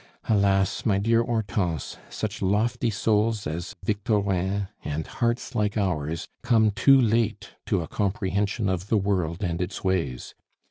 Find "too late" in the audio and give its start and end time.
6.71-7.51